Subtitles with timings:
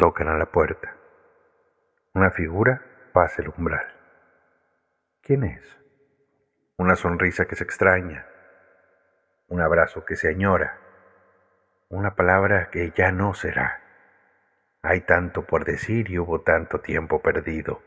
[0.00, 0.96] Tocan a la puerta.
[2.14, 2.80] Una figura
[3.12, 3.86] pasa el umbral.
[5.20, 5.62] ¿Quién es?
[6.78, 8.26] Una sonrisa que se extraña,
[9.48, 10.78] un abrazo que se añora,
[11.90, 13.82] una palabra que ya no será.
[14.80, 17.82] Hay tanto por decir y hubo tanto tiempo perdido.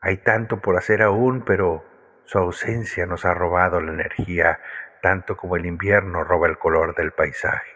[0.00, 1.84] Hay tanto por hacer aún, pero
[2.24, 4.58] su ausencia nos ha robado la energía
[5.02, 7.70] tanto como el invierno roba el color del paisaje.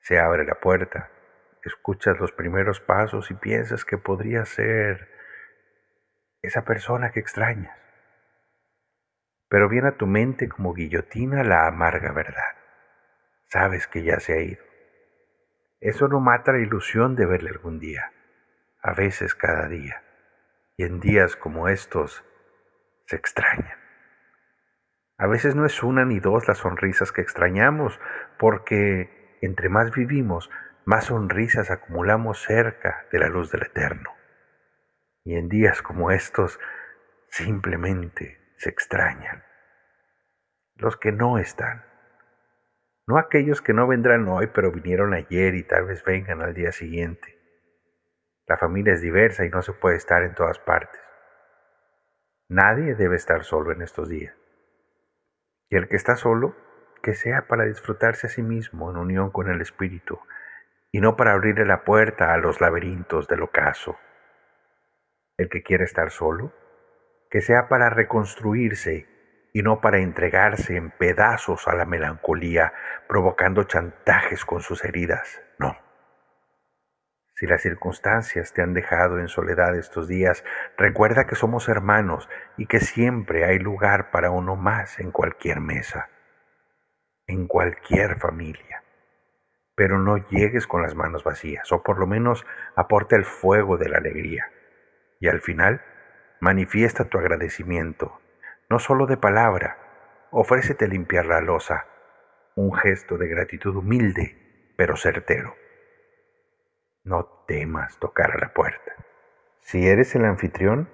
[0.00, 1.10] Se abre la puerta,
[1.68, 5.08] escuchas los primeros pasos y piensas que podría ser
[6.42, 7.76] esa persona que extrañas.
[9.48, 12.56] Pero viene a tu mente como guillotina la amarga verdad.
[13.48, 14.62] Sabes que ya se ha ido.
[15.80, 18.10] Eso no mata la ilusión de verle algún día,
[18.82, 20.02] a veces cada día.
[20.76, 22.24] Y en días como estos
[23.06, 23.78] se extrañan.
[25.18, 28.00] A veces no es una ni dos las sonrisas que extrañamos,
[28.38, 30.50] porque entre más vivimos,
[30.84, 34.10] más sonrisas acumulamos cerca de la luz del Eterno.
[35.24, 36.60] Y en días como estos,
[37.28, 39.44] simplemente se extrañan.
[40.76, 41.84] Los que no están.
[43.06, 46.72] No aquellos que no vendrán hoy, pero vinieron ayer y tal vez vengan al día
[46.72, 47.38] siguiente.
[48.46, 51.00] La familia es diversa y no se puede estar en todas partes.
[52.48, 54.34] Nadie debe estar solo en estos días.
[55.70, 56.54] Y el que está solo,
[57.02, 60.20] que sea para disfrutarse a sí mismo en unión con el Espíritu,
[60.94, 63.98] y no para abrirle la puerta a los laberintos del ocaso.
[65.36, 66.52] El que quiere estar solo,
[67.30, 69.08] que sea para reconstruirse
[69.52, 72.72] y no para entregarse en pedazos a la melancolía,
[73.08, 75.42] provocando chantajes con sus heridas.
[75.58, 75.76] No.
[77.34, 80.44] Si las circunstancias te han dejado en soledad estos días,
[80.78, 86.08] recuerda que somos hermanos y que siempre hay lugar para uno más en cualquier mesa,
[87.26, 88.83] en cualquier familia
[89.74, 93.88] pero no llegues con las manos vacías, o por lo menos aporta el fuego de
[93.88, 94.50] la alegría.
[95.20, 95.82] Y al final,
[96.40, 98.20] manifiesta tu agradecimiento,
[98.68, 99.78] no solo de palabra,
[100.30, 101.86] ofrécete limpiar la losa,
[102.56, 105.54] un gesto de gratitud humilde, pero certero.
[107.04, 108.92] No temas tocar a la puerta.
[109.60, 110.88] Si eres el anfitrión,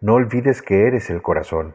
[0.00, 1.74] no olvides que eres el corazón,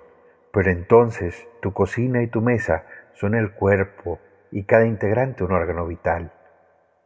[0.51, 4.19] pero entonces tu cocina y tu mesa son el cuerpo
[4.51, 6.31] y cada integrante un órgano vital.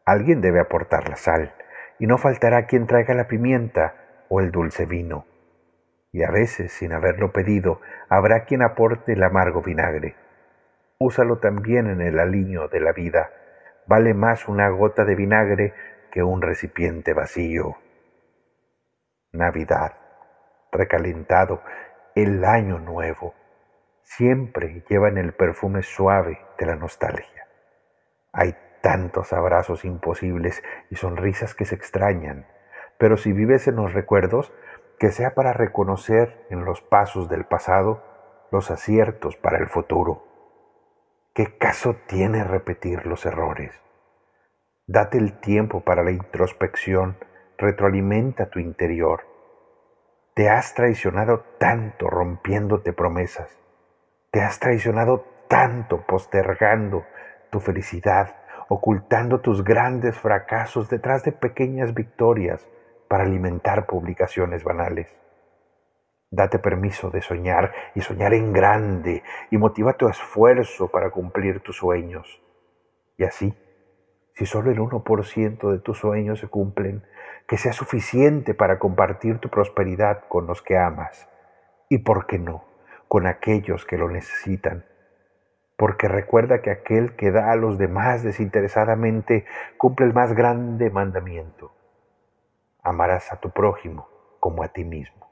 [0.10, 1.54] Alguien debe aportar la sal,
[2.00, 3.94] y no faltará quien traiga la pimienta
[4.28, 5.28] o el dulce vino.
[6.12, 10.16] Y a veces, sin haberlo pedido, habrá quien aporte el amargo vinagre.
[10.98, 13.30] Úsalo también en el aliño de la vida.
[13.86, 15.76] Vale más una gota de vinagre
[16.12, 17.78] que un recipiente vacío.
[19.32, 19.94] Navidad,
[20.72, 21.62] recalentado,
[22.16, 23.36] el año nuevo,
[24.02, 27.46] siempre llevan el perfume suave de la nostalgia.
[28.34, 32.48] Hay tantos abrazos imposibles y sonrisas que se extrañan,
[32.98, 34.54] pero si vives en los recuerdos,
[35.00, 38.04] que sea para reconocer en los pasos del pasado
[38.52, 40.26] los aciertos para el futuro.
[41.34, 43.80] ¿Qué caso tiene repetir los errores?
[44.88, 47.18] Date el tiempo para la introspección,
[47.58, 49.22] retroalimenta tu interior.
[50.34, 53.58] Te has traicionado tanto rompiéndote promesas.
[54.32, 57.06] Te has traicionado tanto postergando
[57.52, 58.36] tu felicidad
[58.70, 62.70] ocultando tus grandes fracasos detrás de pequeñas victorias
[63.08, 65.18] para alimentar publicaciones banales.
[66.30, 71.78] Date permiso de soñar y soñar en grande y motiva tu esfuerzo para cumplir tus
[71.78, 72.42] sueños.
[73.18, 73.58] Y así,
[74.36, 77.04] si solo el 1% de tus sueños se cumplen,
[77.48, 81.28] que sea suficiente para compartir tu prosperidad con los que amas
[81.90, 82.64] y, por qué no,
[83.08, 84.86] con aquellos que lo necesitan
[85.80, 89.46] porque recuerda que aquel que da a los demás desinteresadamente
[89.78, 91.72] cumple el más grande mandamiento.
[92.84, 94.10] Amarás a tu prójimo
[94.42, 95.32] como a ti mismo.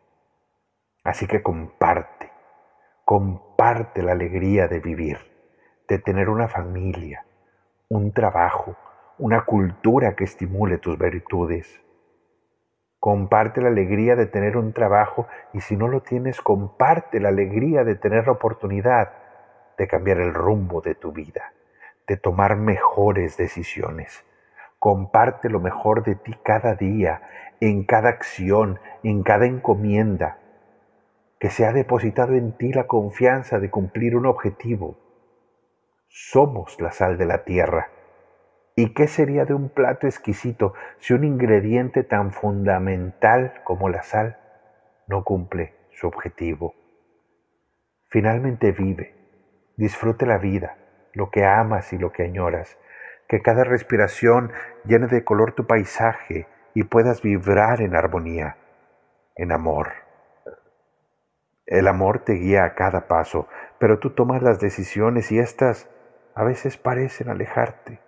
[1.03, 2.31] Así que comparte,
[3.03, 5.18] comparte la alegría de vivir,
[5.90, 7.25] de tener una familia,
[7.90, 8.78] un trabajo,
[9.18, 11.82] una cultura que estimule tus virtudes.
[13.02, 17.84] Comparte la alegría de tener un trabajo y si no lo tienes, comparte la alegría
[17.84, 19.27] de tener la oportunidad
[19.78, 21.53] de cambiar el rumbo de tu vida,
[22.08, 24.26] de tomar mejores decisiones.
[24.79, 27.22] Comparte lo mejor de ti cada día,
[27.59, 30.40] en cada acción, en cada encomienda.
[31.40, 34.97] Que se ha depositado en ti la confianza de cumplir un objetivo.
[36.08, 37.90] Somos la sal de la tierra.
[38.76, 44.38] ¿Y qué sería de un plato exquisito si un ingrediente tan fundamental como la sal
[45.08, 46.76] no cumple su objetivo?
[48.09, 49.16] Finalmente vive,
[49.78, 50.76] Disfrute la vida,
[51.14, 52.78] lo que amas y lo que añoras.
[53.28, 54.52] Que cada respiración
[54.85, 58.58] llene de color tu paisaje y puedas vibrar en armonía,
[59.35, 59.91] en amor.
[61.68, 63.47] El amor te guía a cada paso,
[63.78, 65.90] pero tú tomas las decisiones y éstas
[66.34, 68.00] a veces parecen alejarte.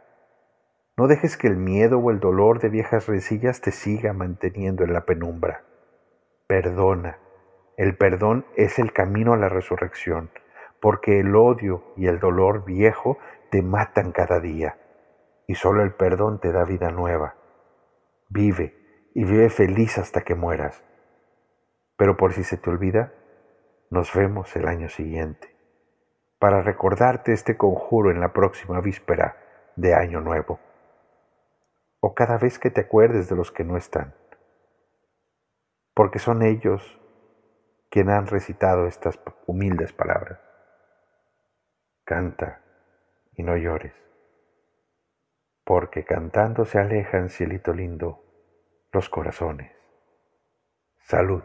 [0.98, 4.94] No dejes que el miedo o el dolor de viejas rencillas te siga manteniendo en
[4.94, 5.64] la penumbra.
[6.48, 7.20] Perdona.
[7.78, 10.30] El perdón es el camino a la resurrección,
[10.82, 13.18] porque el odio y el dolor viejo
[13.52, 14.78] te matan cada día,
[15.48, 17.36] y solo el perdón te da vida nueva.
[18.30, 20.84] Vive y vive feliz hasta que mueras.
[21.98, 23.14] Pero por si se te olvida,
[23.90, 25.56] nos vemos el año siguiente
[26.40, 29.36] para recordarte este conjuro en la próxima víspera
[29.76, 30.60] de Año Nuevo,
[32.00, 34.14] o cada vez que te acuerdes de los que no están,
[35.94, 36.98] porque son ellos
[37.90, 40.49] quienes han recitado estas humildes palabras.
[42.10, 42.64] Canta
[43.34, 43.94] y no llores,
[45.64, 48.24] porque cantando se alejan, cielito lindo,
[48.92, 49.72] los corazones.
[51.02, 51.44] Salud.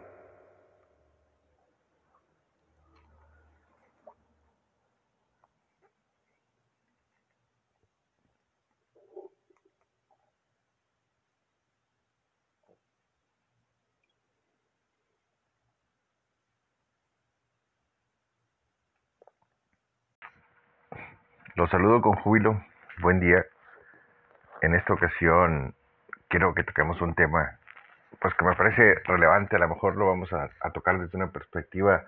[21.57, 22.61] Los saludo con júbilo.
[22.99, 23.45] Buen día.
[24.61, 25.73] En esta ocasión
[26.29, 27.59] quiero que toquemos un tema
[28.21, 29.55] pues que me parece relevante.
[29.55, 32.03] A lo mejor lo vamos a, tocar desde una perspectiva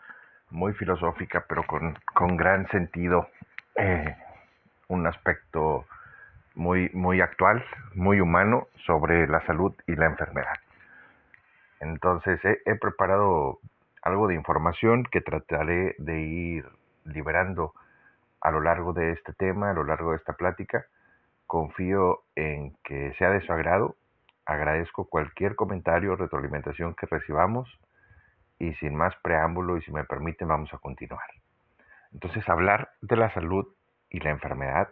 [0.50, 3.28] muy filosófica, pero con, con gran sentido.
[3.76, 4.16] Eh,
[4.88, 5.86] un aspecto
[6.56, 7.64] muy, muy actual,
[7.94, 10.56] muy humano sobre la salud y la enfermedad.
[11.78, 13.60] Entonces he preparado
[14.02, 16.68] algo de información que trataré de ir
[17.04, 17.74] liberando
[18.40, 20.86] a lo largo de este tema, a lo largo de esta plática.
[21.46, 23.96] Confío en que sea de su agrado.
[24.44, 27.68] Agradezco cualquier comentario o retroalimentación que recibamos
[28.58, 31.28] y sin más preámbulo y si me permiten vamos a continuar.
[32.12, 33.66] Entonces hablar de la salud
[34.10, 34.88] y la enfermedad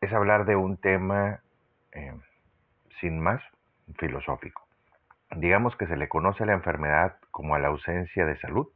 [0.00, 1.40] es hablar de un tema
[1.92, 2.14] eh,
[3.00, 3.42] sin más
[3.98, 4.66] filosófico.
[5.36, 8.68] Digamos que se le conoce a la enfermedad como a la ausencia de salud,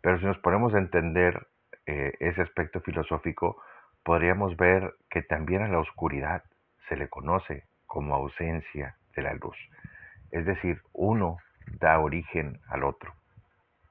[0.00, 1.46] pero si nos ponemos a entender
[1.90, 3.60] eh, ese aspecto filosófico,
[4.04, 6.44] podríamos ver que también a la oscuridad
[6.88, 9.56] se le conoce como ausencia de la luz.
[10.30, 11.38] Es decir, uno
[11.80, 13.12] da origen al otro.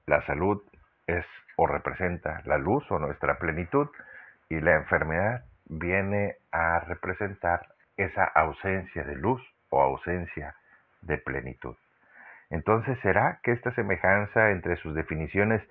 [0.05, 0.63] La salud
[1.07, 1.25] es
[1.57, 3.89] o representa la luz o nuestra plenitud
[4.47, 7.67] y la enfermedad viene a representar
[7.97, 9.41] esa ausencia de luz
[9.71, 10.55] o ausencia
[11.01, 11.75] de plenitud.
[12.49, 15.61] Entonces, ¿será que esta semejanza entre sus definiciones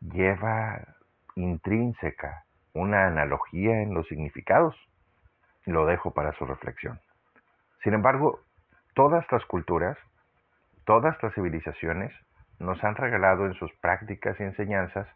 [0.00, 0.80] lleva
[1.36, 2.44] intrínseca,
[2.74, 4.76] una analogía en los significados.
[5.64, 7.00] Lo dejo para su reflexión.
[7.82, 8.40] Sin embargo,
[8.94, 9.98] todas las culturas,
[10.84, 12.12] todas las civilizaciones
[12.58, 15.08] nos han regalado en sus prácticas y enseñanzas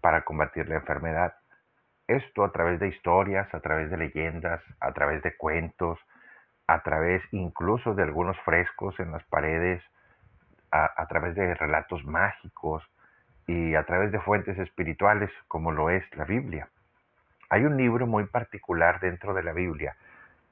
[0.00, 1.34] para combatir la enfermedad.
[2.06, 5.98] Esto a través de historias, a través de leyendas, a través de cuentos,
[6.66, 9.82] a través incluso de algunos frescos en las paredes,
[10.70, 12.82] a, través de relatos mágicos,
[13.46, 16.68] y a través de fuentes espirituales como lo es la Biblia.
[17.50, 19.96] Hay un libro muy particular dentro de la Biblia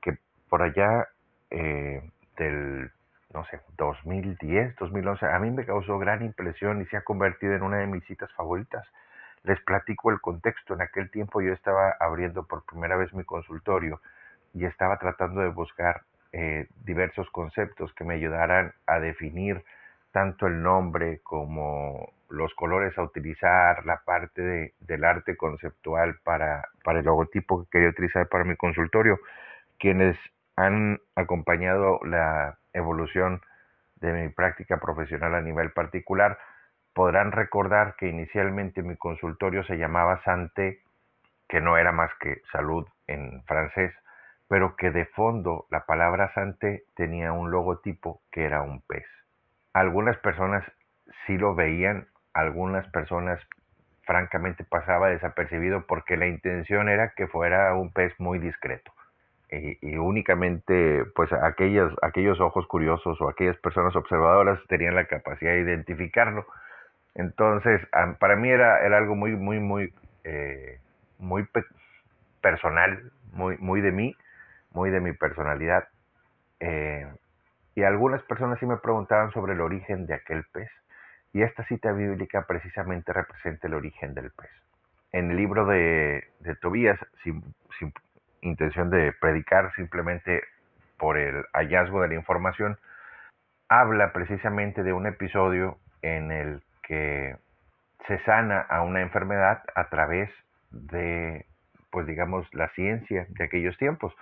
[0.00, 0.18] que
[0.48, 1.08] por allá
[1.50, 2.02] eh,
[2.36, 2.90] del,
[3.32, 7.62] no sé, 2010, 2011, a mí me causó gran impresión y se ha convertido en
[7.62, 8.86] una de mis citas favoritas.
[9.44, 10.74] Les platico el contexto.
[10.74, 14.00] En aquel tiempo yo estaba abriendo por primera vez mi consultorio
[14.54, 16.02] y estaba tratando de buscar
[16.32, 19.64] eh, diversos conceptos que me ayudaran a definir
[20.12, 27.00] tanto el nombre como los colores a utilizar, la parte del arte conceptual para, para
[27.00, 29.20] el logotipo que quería utilizar para mi consultorio.
[29.78, 30.16] Quienes
[30.56, 33.42] han acompañado la evolución
[33.96, 36.38] de mi práctica profesional a nivel particular
[36.94, 40.80] podrán recordar que inicialmente mi consultorio se llamaba Santé,
[41.48, 43.92] que no era más que salud en francés,
[44.48, 49.06] pero que de fondo la palabra Santé tenía un logotipo que era un pez.
[49.72, 50.64] Algunas personas
[51.26, 53.40] sí lo veían, algunas personas
[54.04, 58.92] francamente pasaba desapercibido porque la intención era que fuera un pez muy discreto.
[59.50, 65.60] Y, únicamente pues aquellos, aquellos ojos curiosos o aquellas personas observadoras tenían la capacidad de
[65.60, 66.46] identificarlo.
[67.14, 67.82] Entonces,
[68.18, 69.92] para mí era, era algo muy, muy, muy,
[70.24, 70.78] eh,
[71.18, 71.46] muy
[72.40, 74.16] personal, muy, muy de mí,
[74.72, 75.86] muy de mi personalidad.
[76.60, 77.06] Eh,
[77.74, 80.70] y algunas personas sí me preguntaban sobre el origen de aquel pez,
[81.32, 84.50] y esta cita bíblica precisamente representa el origen del pez.
[85.12, 86.24] En el libro de,
[86.60, 87.42] Tobías, sin,
[88.42, 90.42] intención de predicar, simplemente
[90.98, 92.78] por el hallazgo de la información,
[93.68, 97.36] habla precisamente de un episodio en el que
[98.06, 100.30] se sana a una enfermedad a través
[100.70, 101.46] de,
[101.90, 104.14] pues digamos, la ciencia de aquellos tiempos.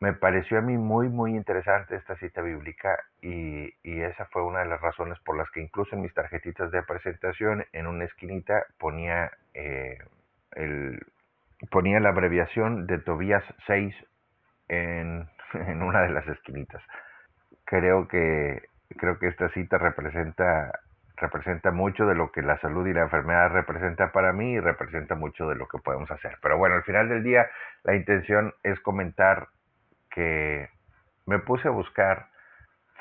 [0.00, 4.66] Me pareció a mí muy, muy interesante esta cita bíblica y, esa fue una de
[4.66, 9.30] las razones por las que incluso en mis tarjetitas de presentación, en una esquinita, ponía,
[9.54, 9.98] eh,
[10.52, 11.00] el,
[11.70, 13.94] ponía la abreviación de Tobías 6
[14.68, 16.82] en, en una de las esquinitas.
[17.64, 18.62] Creo que,
[18.96, 20.72] creo que esta cita representa
[21.20, 25.16] representa mucho de lo que la salud y la enfermedad representa para mí y representa
[25.16, 26.38] mucho de lo que podemos hacer.
[26.40, 27.48] Pero bueno, al final del día
[27.82, 29.48] la intención es comentar
[30.18, 30.68] que
[31.26, 32.26] me puse a buscar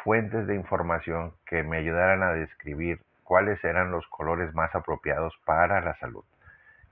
[0.03, 5.81] fuentes de información que me ayudaran a describir cuáles eran los colores más apropiados para
[5.81, 6.23] la salud.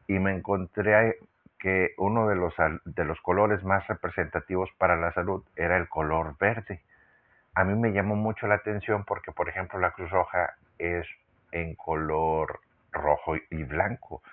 [0.07, 1.19] Y me encontré
[1.59, 2.55] que uno de los,
[2.85, 6.81] de los colores más representativos para la salud era el color verde.
[7.53, 11.05] A mí me llamó mucho la atención porque, por ejemplo, la Cruz Roja es
[11.51, 14.23] en color rojo y blanco.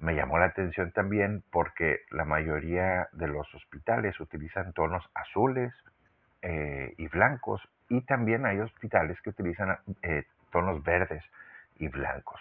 [0.00, 5.74] Me llamó la atención también porque la mayoría de los hospitales utilizan tonos azules
[6.40, 11.22] eh, y blancos y también hay hospitales que utilizan eh, tonos verdes
[11.78, 12.40] y blancos.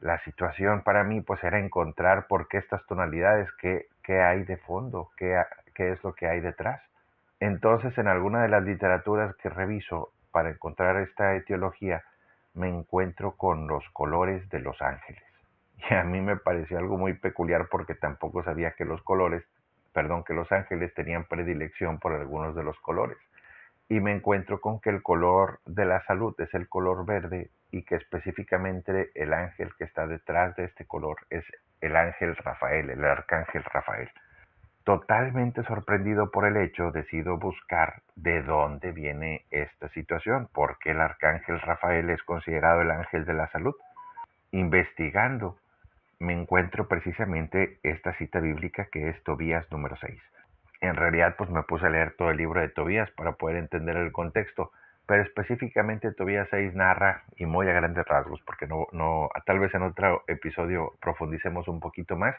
[0.00, 4.56] La situación para mí pues era encontrar por qué estas tonalidades, qué, qué hay de
[4.56, 5.42] fondo, qué,
[5.74, 6.80] qué es lo que hay detrás.
[7.40, 12.04] Entonces en alguna de las literaturas que reviso para encontrar esta etiología,
[12.54, 15.25] me encuentro con los colores de los ángeles.
[15.76, 19.44] Y a mí me pareció algo muy peculiar porque tampoco sabía que los colores,
[19.92, 23.18] perdón, que los ángeles tenían predilección por algunos de los colores.
[23.88, 27.82] Y me encuentro con que el color de la salud es el color verde y
[27.82, 31.44] que específicamente el ángel que está detrás de este color es
[31.80, 34.10] el ángel Rafael, el arcángel Rafael.
[34.82, 41.60] Totalmente sorprendido por el hecho, decido buscar de dónde viene esta situación, porque el arcángel
[41.60, 43.74] Rafael es considerado el ángel de la salud.
[44.52, 45.58] Investigando,
[46.18, 50.20] me encuentro precisamente esta cita bíblica que es Tobías número 6.
[50.80, 53.96] En realidad, pues me puse a leer todo el libro de Tobías para poder entender
[53.96, 54.72] el contexto,
[55.06, 59.74] pero específicamente Tobías 6 narra, y muy a grandes rasgos, porque no, no, tal vez
[59.74, 62.34] en otro episodio profundicemos un poquito más,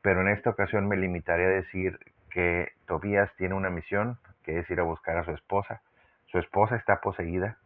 [0.00, 1.98] pero en esta ocasión me limitaré a decir
[2.30, 5.80] que Tobías tiene una misión, que es ir a buscar a su esposa.
[6.26, 7.56] Su esposa está poseída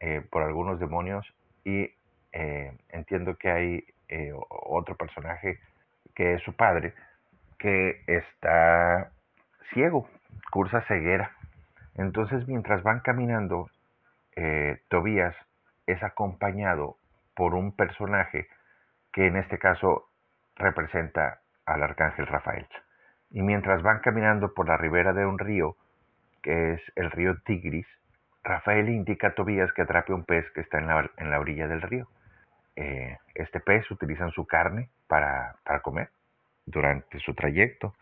[0.00, 1.32] eh, por algunos demonios
[1.64, 1.90] y
[2.32, 5.58] eh, entiendo que hay eh, otro personaje
[6.14, 6.94] que es su padre,
[7.58, 9.10] que está
[9.72, 10.08] ciego,
[10.50, 11.32] cursa ceguera.
[11.94, 13.70] Entonces mientras van caminando,
[14.88, 15.34] Tobías
[15.86, 16.96] es acompañado
[17.34, 18.48] por un personaje
[19.12, 20.08] que en este caso
[20.56, 22.66] representa al arcángel Rafael.
[23.30, 25.76] Y mientras van caminando por la ribera de un río,
[26.42, 27.86] que es el río Tigris,
[28.42, 32.06] Rafael indica a Tobías que atrape un pez que está en la, orilla del río.
[32.76, 36.10] Eh, este pez utilizan su carne para, comer
[36.66, 37.94] durante su trayecto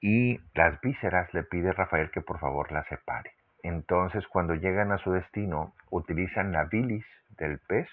[0.00, 3.32] y las vísceras le pide Rafael que por favor la separe.
[3.62, 7.04] Entonces cuando llegan a su destino utilizan la bilis
[7.38, 7.88] del pez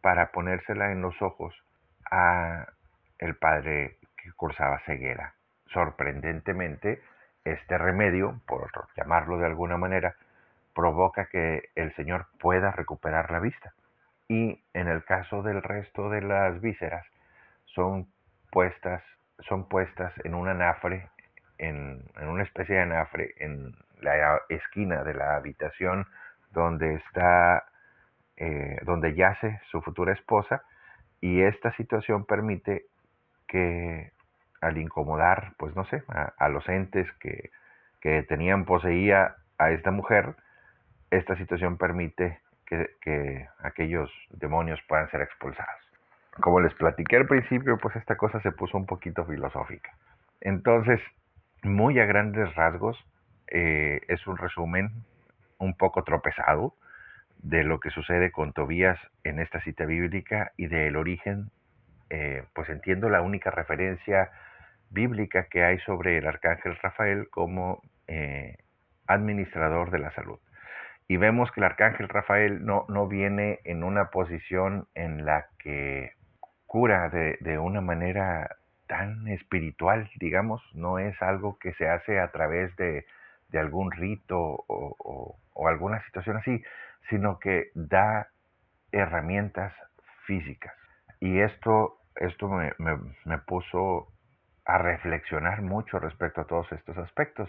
[0.00, 1.54] para ponérsela en los ojos
[2.10, 2.66] a
[3.18, 3.98] el padre
[4.36, 5.34] cursaba ceguera.
[5.72, 7.02] Sorprendentemente,
[7.44, 10.14] este remedio, por llamarlo de alguna manera,
[10.74, 13.72] provoca que el Señor pueda recuperar la vista.
[14.28, 17.06] Y en el caso del resto de las vísceras,
[17.64, 18.06] son
[18.50, 19.02] puestas,
[19.48, 21.08] son puestas en un anafre,
[21.56, 26.06] en, una especie de anafre, en la esquina de la habitación
[26.52, 27.64] donde está,
[28.36, 30.62] eh, donde yace su futura esposa,
[31.20, 32.86] y esta situación permite
[33.46, 34.12] que
[34.60, 37.50] al incomodar, pues no sé, a, los entes que,
[38.00, 40.36] que, tenían poseía a esta mujer,
[41.10, 45.82] esta situación permite que, que, aquellos demonios puedan ser expulsados.
[46.40, 49.90] Como les platiqué al principio, pues esta cosa se puso un poquito filosófica.
[50.40, 51.00] Entonces,
[51.62, 52.96] muy a grandes rasgos,
[53.48, 54.90] eh, es un resumen
[55.58, 56.74] un poco tropezado
[57.38, 61.50] de lo que sucede con Tobías en esta cita bíblica y del origen
[62.10, 64.30] eh, pues entiendo la única referencia
[64.90, 68.56] bíblica que hay sobre el arcángel Rafael como eh,
[69.06, 70.38] administrador de la salud.
[71.08, 76.12] Y vemos que el arcángel Rafael no, no viene en una posición en la que
[76.66, 82.76] cura de, una manera tan espiritual, digamos, no es algo que se hace a través
[82.76, 83.06] de,
[83.54, 86.62] algún rito o, o, alguna situación así,
[87.08, 88.28] sino que da
[88.92, 89.72] herramientas
[90.26, 90.74] físicas.
[91.20, 92.72] Y esto esto me,
[93.24, 94.08] me, puso
[94.64, 97.48] a reflexionar mucho respecto a todos estos aspectos.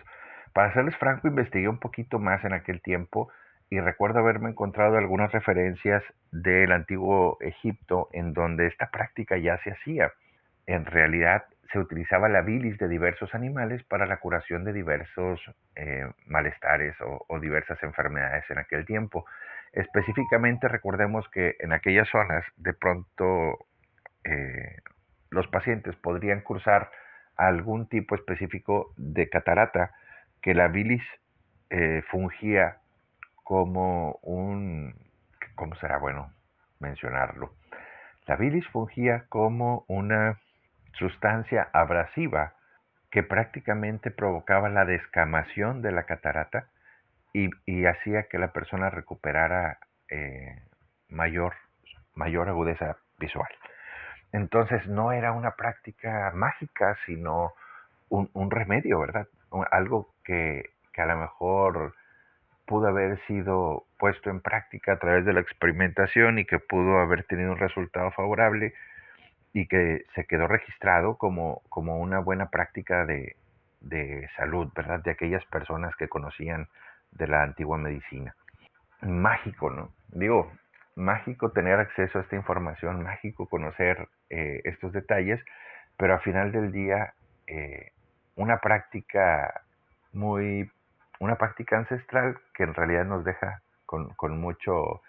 [0.54, 3.30] Para serles franco, investigué un poquito más en aquel tiempo
[3.70, 9.72] y recuerdo haberme encontrado algunas referencias del antiguo Egipto en donde esta práctica ya se
[9.72, 10.12] hacía.
[10.66, 15.40] En realidad se utilizaba la bilis de diversos animales para la curación de diversos
[15.76, 19.26] eh, malestares o, diversas enfermedades en aquel tiempo.
[19.72, 23.68] Específicamente recordemos que en aquellas zonas de pronto
[24.24, 24.78] eh,
[25.30, 26.90] los pacientes podrían cursar
[27.36, 29.92] algún tipo específico de catarata
[30.42, 31.04] que la bilis
[31.70, 32.78] eh, fungía
[33.50, 34.94] como un,
[35.56, 36.32] ¿cómo será bueno
[36.80, 37.52] mencionarlo?
[38.28, 40.38] La bilis fungía como una
[40.94, 42.54] sustancia abrasiva
[43.10, 46.68] que prácticamente provocaba la descamación de la catarata
[47.34, 47.50] y,
[47.88, 49.80] hacía que la persona recuperara
[50.12, 50.62] eh,
[51.08, 51.56] mayor,
[52.14, 53.50] mayor agudeza visual.
[54.32, 57.54] Entonces no era una práctica mágica, sino
[58.10, 59.28] un, remedio, ¿verdad?
[59.72, 61.96] Algo que, que, a lo mejor
[62.70, 67.24] pudo haber sido puesto en práctica a través de la experimentación y que pudo haber
[67.24, 68.76] tenido un resultado favorable
[69.54, 73.36] y que se quedó registrado como, como una buena práctica de,
[73.82, 75.00] de salud, ¿verdad?
[75.00, 76.68] De aquellas personas que conocían
[77.12, 78.36] de la antigua medicina.
[79.02, 79.90] Mágico, ¿no?
[80.10, 80.52] Digo,
[80.96, 85.44] mágico tener acceso a esta información, mágico conocer eh, estos detalles,
[85.98, 87.16] pero al final del día
[87.48, 87.94] eh,
[88.36, 89.64] una práctica
[90.14, 90.70] muy,
[91.20, 95.02] una práctica ancestral que en realidad nos deja con, mucho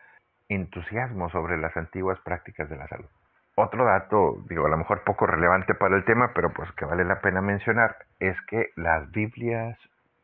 [0.48, 3.08] entusiasmo sobre las antiguas prácticas de la salud.
[3.54, 7.04] Otro dato, digo, a lo mejor poco relevante para el tema, pero pues que vale
[7.04, 9.78] la pena mencionar, es que las Biblias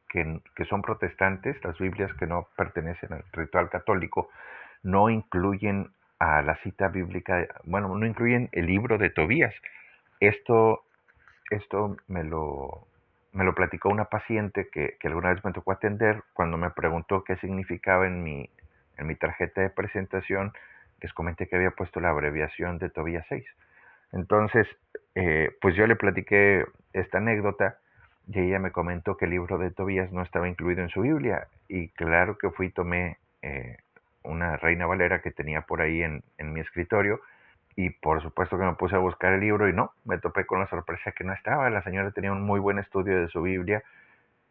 [0.09, 4.31] que, que son protestantes, las Biblias que no pertenecen al ritual católico,
[4.83, 9.55] no incluyen a la cita bíblica, bueno, no incluyen el libro de Tobías.
[10.19, 10.85] Esto,
[11.51, 12.87] esto me lo,
[13.37, 17.23] me lo platicó una paciente que, que, alguna vez me tocó atender cuando me preguntó
[17.23, 18.49] qué significaba en mi,
[18.97, 20.53] en mi tarjeta de presentación
[21.03, 23.45] les comenté que había puesto la abreviación de Tobías 6.
[24.13, 24.67] Entonces,
[25.15, 27.79] eh, pues yo le platiqué esta anécdota
[28.27, 31.49] y ella me comentó que el libro de Tobías no estaba incluido en su Biblia.
[31.69, 33.77] Y claro que fui y tomé eh,
[34.23, 37.21] una Reina Valera que tenía por ahí en, en, mi escritorio
[37.77, 40.61] y por supuesto que me puse a buscar el libro y no, me topé con
[40.61, 41.71] la sorpresa que no estaba.
[41.71, 43.83] La señora tenía un muy buen estudio de su Biblia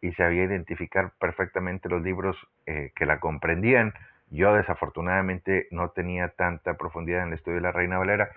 [0.00, 2.36] y sabía identificar perfectamente los libros
[2.66, 3.92] eh, que la comprendían
[4.30, 8.30] yo desafortunadamente no tenía tanta profundidad en el estudio de la Reina Valera.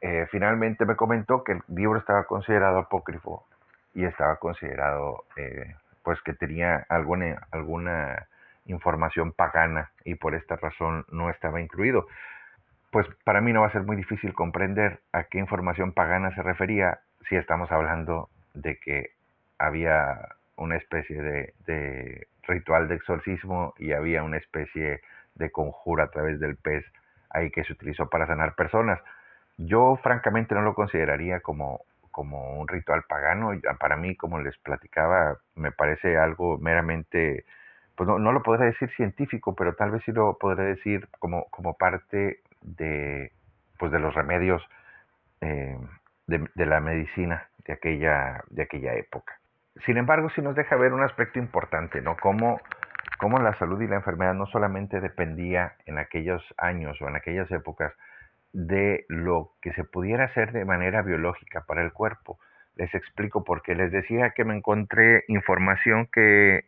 [0.00, 3.46] Eh, finalmente me comentó que el libro estaba considerado apócrifo
[3.94, 8.26] y estaba considerado eh, pues que tenía alguna, alguna
[8.66, 12.06] información pagana y por esta razón no estaba incluido.
[12.90, 16.42] Pues para mí no va a ser muy difícil comprender a qué información pagana se
[16.42, 19.10] refería si estamos hablando de que
[19.58, 25.00] había una especie de, de ritual de exorcismo y había una especie
[25.34, 26.84] de conjura a través del pez
[27.30, 28.98] ahí que se utilizó para sanar personas.
[29.58, 33.50] Yo francamente no lo consideraría como, como un ritual pagano.
[33.78, 37.44] Para mí, como les platicaba, me parece algo meramente,
[37.96, 41.74] pues no, lo podré decir científico, pero tal vez sí lo podré decir como, como
[41.76, 43.32] parte de,
[43.78, 44.62] pues de los remedios
[45.40, 45.78] eh,
[46.26, 49.38] de, de, la medicina de aquella, de aquella época.
[49.86, 52.16] Sin embargo, sí nos deja ver un aspecto importante, ¿no?
[52.16, 52.60] Cómo
[53.18, 57.50] cómo la salud y la enfermedad no solamente dependía en aquellos años o en aquellas
[57.50, 57.92] épocas
[58.52, 62.38] de lo que se pudiera hacer de manera biológica para el cuerpo.
[62.76, 63.74] Les explico por qué.
[63.74, 66.64] Les decía que me encontré información que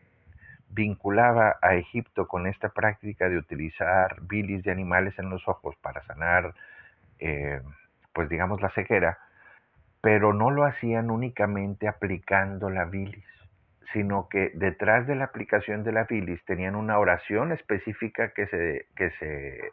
[0.70, 6.02] vinculaba a Egipto con esta práctica de utilizar bilis de animales en los ojos para
[6.04, 6.54] sanar,
[7.18, 7.60] eh,
[8.12, 9.18] pues digamos, la ceguera,
[10.00, 13.24] pero no lo hacían únicamente aplicando la bilis
[13.92, 18.86] sino que detrás de la aplicación de la bilis tenían una oración específica que se,
[18.96, 19.70] que se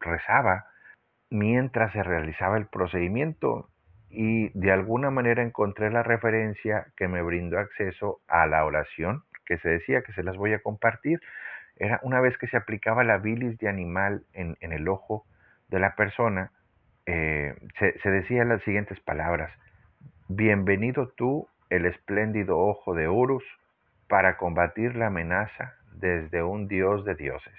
[0.00, 0.66] rezaba
[1.30, 3.68] mientras se realizaba el procedimiento
[4.10, 9.58] y de alguna manera encontré la referencia que me brindó acceso a la oración que
[9.58, 11.20] se decía que se las voy a compartir.
[11.76, 15.24] Era una vez que se aplicaba la bilis de animal en, el ojo
[15.68, 16.50] de la persona,
[17.06, 19.50] eh, se, se decían las siguientes palabras.
[20.28, 23.44] Bienvenido tú el espléndido ojo de Horus
[24.08, 27.54] para combatir la amenaza desde un dios de dioses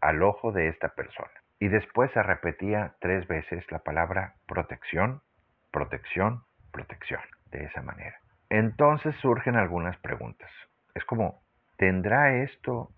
[0.00, 1.30] al ojo de esta persona.
[1.60, 5.22] Y después se repetía tres veces la palabra protección,
[5.70, 7.20] protección, protección,
[7.52, 8.18] de esa manera.
[8.50, 10.50] Entonces surgen algunas preguntas.
[10.94, 11.40] Es como,
[11.78, 12.90] ¿tendrá esto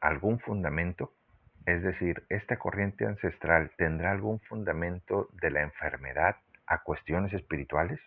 [0.00, 1.12] algún fundamento?
[1.66, 6.36] Es decir, ¿esta corriente ancestral tendrá algún fundamento de la enfermedad
[6.66, 8.00] a cuestiones espirituales?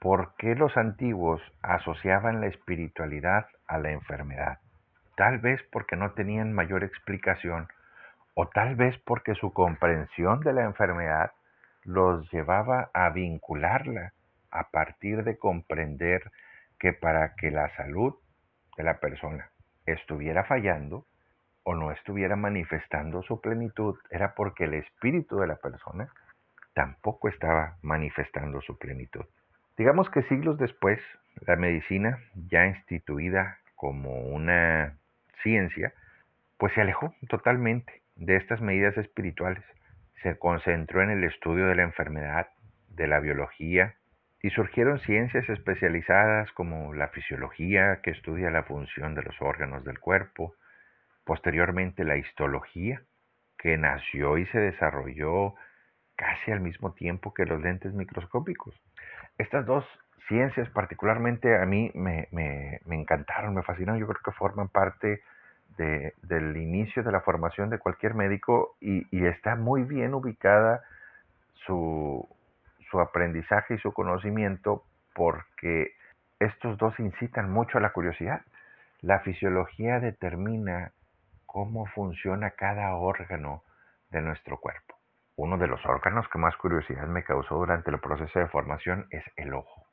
[0.00, 4.58] ¿Por qué los antiguos asociaban la espiritualidad a la enfermedad?
[5.16, 7.68] Tal vez porque no tenían mayor explicación
[8.34, 11.32] o tal vez porque su comprensión de la enfermedad
[11.84, 14.12] los llevaba a vincularla
[14.50, 16.30] a partir de comprender
[16.78, 18.14] que para que la salud
[18.76, 19.50] de la persona
[19.86, 21.06] estuviera fallando
[21.62, 26.08] o no estuviera manifestando su plenitud, era porque el espíritu de la persona
[26.74, 29.24] tampoco estaba manifestando su plenitud.
[29.76, 31.00] Digamos que siglos después,
[31.46, 34.98] la medicina, ya instituida como una
[35.42, 35.92] ciencia,
[36.58, 39.64] pues se alejó totalmente de estas medidas espirituales.
[40.22, 42.48] Se concentró en el estudio de la enfermedad,
[42.88, 43.94] de la biología,
[44.44, 49.98] y surgieron ciencias especializadas como la fisiología, que estudia la función de los órganos del
[49.98, 50.54] cuerpo,
[51.24, 53.00] posteriormente la histología,
[53.56, 55.54] que nació y se desarrolló
[56.14, 58.78] casi al mismo tiempo que los lentes microscópicos.
[59.38, 59.86] Estas dos
[60.28, 62.28] ciencias particularmente a mí me,
[62.90, 65.22] encantaron, me fascinaron, yo creo que forman parte
[65.78, 70.82] del inicio de la formación de cualquier médico y, está muy bien ubicada
[71.64, 72.28] su,
[72.94, 75.94] su aprendizaje y su conocimiento porque
[76.38, 78.42] estos dos incitan mucho a la curiosidad.
[79.00, 80.92] La fisiología determina
[81.44, 83.64] cómo funciona cada órgano
[84.10, 84.94] de nuestro cuerpo.
[85.34, 89.24] Uno de los órganos que más curiosidad me causó durante el proceso de formación es
[89.34, 89.83] el ojo.